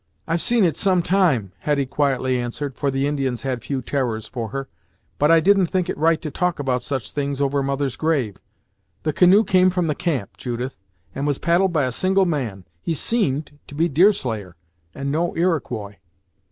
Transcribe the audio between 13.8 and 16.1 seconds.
Deerslayer, and no Iroquois."